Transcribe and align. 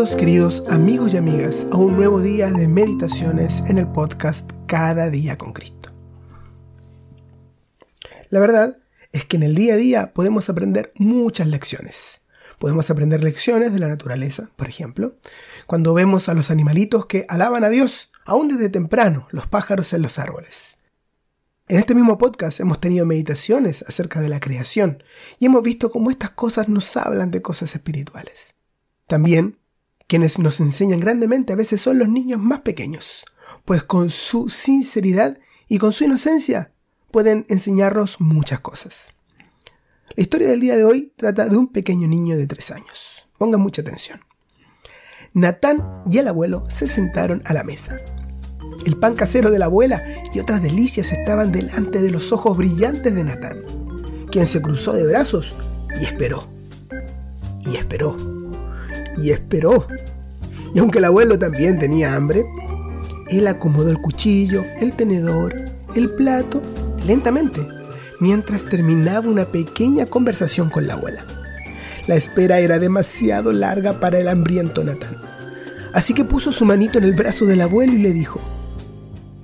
Queridos 0.00 0.64
amigos 0.70 1.12
y 1.12 1.18
amigas 1.18 1.66
a 1.70 1.76
un 1.76 1.94
nuevo 1.94 2.22
día 2.22 2.50
de 2.50 2.66
meditaciones 2.68 3.62
en 3.66 3.76
el 3.76 3.86
podcast 3.86 4.50
Cada 4.66 5.10
día 5.10 5.36
con 5.36 5.52
Cristo. 5.52 5.90
La 8.30 8.40
verdad 8.40 8.78
es 9.12 9.26
que 9.26 9.36
en 9.36 9.42
el 9.42 9.54
día 9.54 9.74
a 9.74 9.76
día 9.76 10.14
podemos 10.14 10.48
aprender 10.48 10.90
muchas 10.96 11.48
lecciones. 11.48 12.22
Podemos 12.58 12.90
aprender 12.90 13.22
lecciones 13.22 13.74
de 13.74 13.78
la 13.78 13.88
naturaleza, 13.88 14.48
por 14.56 14.70
ejemplo, 14.70 15.16
cuando 15.66 15.92
vemos 15.92 16.30
a 16.30 16.34
los 16.34 16.50
animalitos 16.50 17.04
que 17.04 17.26
alaban 17.28 17.62
a 17.62 17.68
Dios, 17.68 18.10
aún 18.24 18.48
desde 18.48 18.70
temprano, 18.70 19.28
los 19.32 19.46
pájaros 19.46 19.92
en 19.92 20.00
los 20.00 20.18
árboles. 20.18 20.78
En 21.68 21.76
este 21.76 21.94
mismo 21.94 22.16
podcast 22.16 22.58
hemos 22.60 22.80
tenido 22.80 23.04
meditaciones 23.04 23.84
acerca 23.86 24.22
de 24.22 24.30
la 24.30 24.40
creación 24.40 25.02
y 25.38 25.44
hemos 25.44 25.62
visto 25.62 25.90
cómo 25.90 26.10
estas 26.10 26.30
cosas 26.30 26.70
nos 26.70 26.96
hablan 26.96 27.30
de 27.30 27.42
cosas 27.42 27.74
espirituales. 27.74 28.54
También 29.06 29.59
quienes 30.10 30.40
nos 30.40 30.58
enseñan 30.58 30.98
grandemente 30.98 31.52
a 31.52 31.56
veces 31.56 31.80
son 31.80 32.00
los 32.00 32.08
niños 32.08 32.40
más 32.40 32.62
pequeños, 32.62 33.24
pues 33.64 33.84
con 33.84 34.10
su 34.10 34.48
sinceridad 34.48 35.38
y 35.68 35.78
con 35.78 35.92
su 35.92 36.02
inocencia 36.02 36.72
pueden 37.12 37.46
enseñarnos 37.48 38.20
muchas 38.20 38.58
cosas. 38.58 39.12
La 40.16 40.20
historia 40.20 40.48
del 40.48 40.58
día 40.58 40.76
de 40.76 40.82
hoy 40.82 41.12
trata 41.16 41.48
de 41.48 41.56
un 41.56 41.68
pequeño 41.68 42.08
niño 42.08 42.36
de 42.36 42.48
tres 42.48 42.72
años. 42.72 43.28
Pongan 43.38 43.60
mucha 43.60 43.82
atención. 43.82 44.18
Natán 45.32 46.02
y 46.10 46.18
el 46.18 46.26
abuelo 46.26 46.64
se 46.68 46.88
sentaron 46.88 47.40
a 47.44 47.54
la 47.54 47.62
mesa. 47.62 47.96
El 48.84 48.96
pan 48.96 49.14
casero 49.14 49.52
de 49.52 49.60
la 49.60 49.66
abuela 49.66 50.02
y 50.34 50.40
otras 50.40 50.60
delicias 50.60 51.12
estaban 51.12 51.52
delante 51.52 52.02
de 52.02 52.10
los 52.10 52.32
ojos 52.32 52.56
brillantes 52.56 53.14
de 53.14 53.22
Natán, 53.22 53.62
quien 54.32 54.48
se 54.48 54.60
cruzó 54.60 54.92
de 54.92 55.06
brazos 55.06 55.54
y 56.00 56.04
esperó. 56.04 56.48
Y 57.64 57.76
esperó. 57.76 58.39
Y 59.20 59.30
esperó. 59.30 59.86
Y 60.74 60.78
aunque 60.78 60.98
el 60.98 61.04
abuelo 61.04 61.38
también 61.38 61.78
tenía 61.78 62.14
hambre, 62.14 62.44
él 63.28 63.46
acomodó 63.46 63.90
el 63.90 64.00
cuchillo, 64.00 64.64
el 64.80 64.92
tenedor, 64.94 65.54
el 65.94 66.10
plato, 66.10 66.62
lentamente, 67.06 67.66
mientras 68.20 68.64
terminaba 68.64 69.28
una 69.28 69.46
pequeña 69.46 70.06
conversación 70.06 70.70
con 70.70 70.86
la 70.86 70.94
abuela. 70.94 71.24
La 72.06 72.16
espera 72.16 72.60
era 72.60 72.78
demasiado 72.78 73.52
larga 73.52 74.00
para 74.00 74.18
el 74.18 74.28
hambriento 74.28 74.82
Natán. 74.82 75.16
Así 75.92 76.14
que 76.14 76.24
puso 76.24 76.52
su 76.52 76.64
manito 76.64 76.98
en 76.98 77.04
el 77.04 77.14
brazo 77.14 77.46
del 77.46 77.60
abuelo 77.60 77.92
y 77.92 77.98
le 77.98 78.12
dijo, 78.12 78.40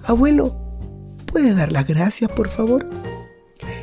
Abuelo, 0.04 0.56
¿puede 1.26 1.54
dar 1.54 1.72
las 1.72 1.86
gracias, 1.86 2.30
por 2.30 2.48
favor? 2.48 2.88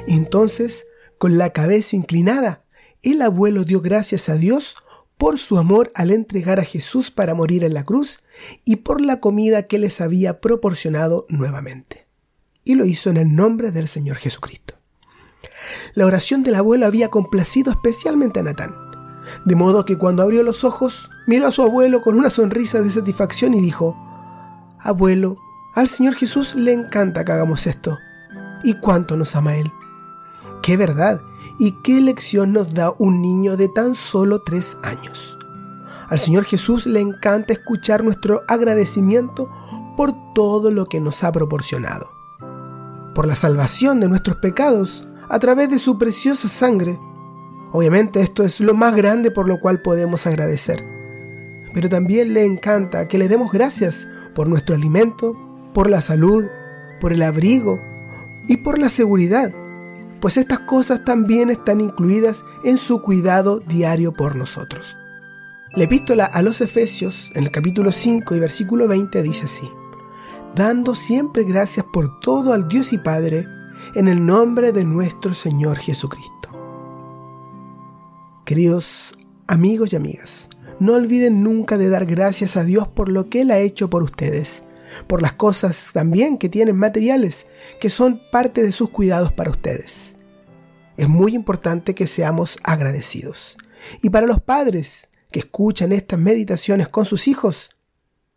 Entonces, 0.07 0.85
con 1.17 1.38
la 1.38 1.52
cabeza 1.52 1.95
inclinada, 1.95 2.63
el 3.02 3.22
abuelo 3.22 3.66
dio 3.66 3.81
gracias 3.81 4.30
a 4.30 4.35
Dios 4.35 4.78
por 5.23 5.39
su 5.39 5.57
amor 5.57 5.89
al 5.95 6.11
entregar 6.11 6.59
a 6.59 6.66
Jesús 6.66 7.09
para 7.09 7.33
morir 7.33 7.63
en 7.63 7.73
la 7.73 7.85
cruz 7.85 8.21
y 8.66 8.75
por 8.75 8.99
la 8.99 9.22
comida 9.22 9.67
que 9.67 9.79
les 9.79 10.01
había 10.01 10.41
proporcionado 10.41 11.25
nuevamente. 11.29 12.07
Y 12.66 12.75
lo 12.75 12.84
hizo 12.84 13.09
en 13.09 13.16
el 13.16 13.33
nombre 13.33 13.72
del 13.72 13.88
Señor 13.88 14.17
Jesucristo. 14.17 14.73
La 15.94 16.06
oración 16.06 16.44
del 16.44 16.56
abuelo 16.56 16.85
había 16.85 17.07
complacido 17.07 17.72
especialmente 17.72 18.41
a 18.41 18.44
Natán, 18.44 18.75
de 19.45 19.56
modo 19.56 19.85
que 19.85 19.97
cuando 19.97 20.23
abrió 20.23 20.44
los 20.44 20.66
ojos, 20.66 21.09
miró 21.25 21.47
a 21.47 21.53
su 21.53 21.62
abuelo 21.62 22.01
con 22.01 22.17
una 22.17 22.29
sonrisa 22.29 22.81
de 22.81 22.91
satisfacción 22.91 23.53
y 23.53 23.62
dijo, 23.62 23.95
Abuelo, 24.78 25.38
al 25.73 25.88
Señor 25.88 26.16
Jesús 26.16 26.53
le 26.53 26.73
encanta 26.73 27.23
que 27.23 27.31
hagamos 27.31 27.66
esto. 27.66 27.97
¿Y 28.66 28.73
cuánto 28.81 29.16
nos 29.16 29.38
ama 29.38 29.56
Él? 29.56 29.72
¡Qué 30.62 30.75
verdad! 30.75 31.22
¿Y 31.58 31.74
qué 31.84 32.02
lección 32.02 32.54
nos 32.54 32.74
da 32.74 32.94
un 32.98 33.22
niño 33.22 33.58
de 33.58 33.70
tan 33.70 33.96
solo 33.96 34.42
tres 34.42 34.78
años? 34.84 35.38
Al 36.09 36.20
Señor 36.20 36.44
Jesús 36.46 36.86
le 36.86 37.00
encanta 37.00 37.54
escuchar 37.54 38.04
nuestro 38.04 38.42
agradecimiento 38.48 39.50
por 39.96 40.14
todo 40.34 40.72
lo 40.72 40.86
que 40.86 41.00
nos 41.00 41.24
ha 41.24 41.31
proporcionado. 41.31 42.12
Por 43.16 43.28
la 43.28 43.36
salvación 43.36 44.00
de 44.00 44.09
nuestros 44.09 44.38
pecados 44.38 45.08
a 45.30 45.40
través 45.40 45.70
de 45.70 45.80
su 45.80 45.98
preciosa 45.98 46.48
sangre. 46.48 47.00
Obviamente 47.72 48.22
esto 48.22 48.44
es 48.44 48.60
lo 48.60 48.74
más 48.74 48.96
grande 48.96 49.31
por 49.31 49.48
lo 49.48 49.60
cual 49.60 49.81
podemos 49.81 50.28
agradecer. 50.28 50.84
Pero 51.74 51.90
también 51.90 52.34
le 52.34 52.46
encanta 52.46 53.08
que 53.08 53.18
le 53.18 53.28
demos 53.28 53.52
gracias 53.52 54.08
por 54.36 54.48
nuestro 54.48 54.75
alimento, 54.75 55.34
por 55.74 55.90
la 55.90 56.02
salud, 56.02 56.46
por 57.02 57.14
el 57.14 57.24
abrigo 57.24 57.80
y 58.48 58.58
por 58.58 58.78
la 58.78 58.90
seguridad, 58.90 59.52
pues 60.23 60.38
estas 60.38 60.59
cosas 60.59 61.03
también 61.03 61.50
están 61.50 61.81
incluidas 61.81 62.45
en 62.63 62.78
su 62.78 63.01
cuidado 63.01 63.59
diario 63.59 64.13
por 64.13 64.38
nosotros. 64.38 64.95
La 65.75 65.84
epístola 65.84 66.23
a 66.23 66.41
los 66.41 66.61
Efesios, 66.61 67.29
en 67.35 67.44
el 67.44 67.51
capítulo 67.51 67.91
5 67.91 68.33
y 68.33 68.39
versículo 68.39 68.88
20, 68.88 69.22
dice 69.22 69.44
así, 69.44 69.69
dando 70.56 70.95
siempre 70.95 71.44
gracias 71.44 71.85
por 71.91 72.22
todo 72.22 72.53
al 72.53 72.69
Dios 72.69 72.94
y 72.94 73.00
Padre, 73.00 73.45
en 73.95 74.07
el 74.07 74.25
nombre 74.25 74.72
de 74.72 74.85
nuestro 74.85 75.33
Señor 75.33 75.78
Jesucristo. 75.78 76.50
Queridos 78.45 79.17
amigos 79.47 79.91
y 79.91 79.97
amigas, 79.97 80.47
no 80.79 80.94
olviden 80.94 81.44
nunca 81.44 81.78
de 81.78 81.89
dar 81.89 82.06
gracias 82.06 82.56
a 82.56 82.63
Dios 82.63 82.88
por 82.88 83.09
lo 83.09 83.28
que 83.28 83.41
Él 83.41 83.51
ha 83.51 83.59
hecho 83.59 83.89
por 83.89 84.03
ustedes, 84.03 84.63
por 85.08 85.22
las 85.22 85.34
cosas 85.34 85.92
también 85.94 86.38
que 86.38 86.50
tienen 86.50 86.76
materiales, 86.76 87.48
que 87.80 87.90
son 87.90 88.22
parte 88.31 88.64
de 88.64 88.72
sus 88.72 88.90
cuidados 88.90 89.31
para 89.31 89.52
ustedes. 89.52 90.16
Es 90.98 91.09
muy 91.09 91.36
importante 91.36 91.96
que 91.96 92.08
seamos 92.08 92.58
agradecidos. 92.64 93.58
Y 94.02 94.09
para 94.09 94.28
los 94.28 94.42
padres 94.42 95.09
que 95.31 95.40
escuchan 95.40 95.92
estas 95.92 96.20
meditaciones 96.20 96.88
con 96.88 97.06
sus 97.06 97.28
hijos, 97.28 97.72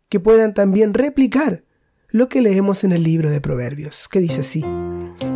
que 0.09 0.19
puedan 0.19 0.53
también 0.53 0.93
replicar 0.93 1.63
lo 2.09 2.29
que 2.29 2.41
leemos 2.41 2.83
en 2.83 2.93
el 2.93 3.03
libro 3.03 3.29
de 3.29 3.41
Proverbios, 3.41 4.07
que 4.09 4.19
dice 4.19 4.41
así, 4.41 4.63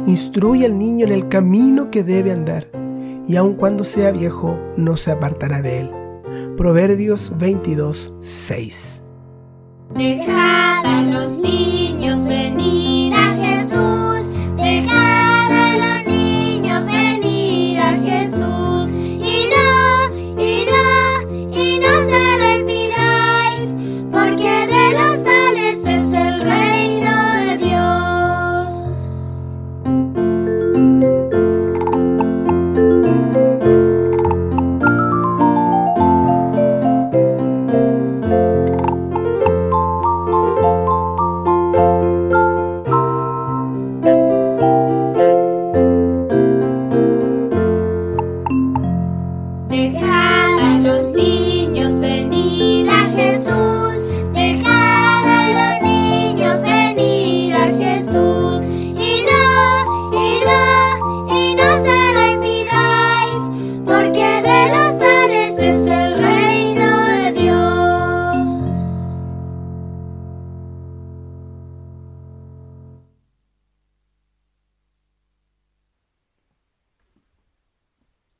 Instruye 0.06 0.66
al 0.66 0.78
niño 0.78 1.06
en 1.06 1.12
el 1.12 1.28
camino 1.28 1.92
que 1.92 2.03
debe 2.03 2.32
andar, 2.32 2.70
y 3.28 3.36
aun 3.36 3.56
cuando 3.56 3.84
sea 3.84 4.12
viejo 4.12 4.59
no 4.78 4.98
se 4.98 5.12
apartará 5.12 5.62
de 5.62 5.82
él. 5.82 5.92
Proverbios 6.58 7.38
22, 7.38 8.14
6. 8.20 9.00
Dejad 9.96 10.85
a 10.85 11.02
los 11.03 11.38
niños 11.38 12.25
venir 12.25 12.60
los 50.83 51.13
días. 51.13 51.30